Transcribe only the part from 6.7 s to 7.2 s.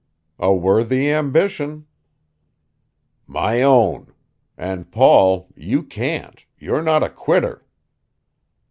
not a